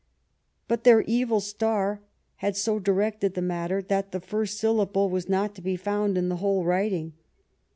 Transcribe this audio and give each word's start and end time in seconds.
But 0.67 0.83
their 0.83 1.01
evil 1.03 1.39
star 1.39 2.01
had 2.37 2.57
so 2.57 2.79
directed 2.79 3.35
the 3.35 3.41
matter, 3.43 3.83
that 3.83 4.11
the 4.11 4.19
first 4.19 4.57
syllable 4.57 5.11
was 5.11 5.29
not 5.29 5.53
to 5.53 5.61
be 5.61 5.75
found 5.75 6.17
in 6.17 6.27
the 6.27 6.37
whole 6.37 6.63
writing. 6.65 7.13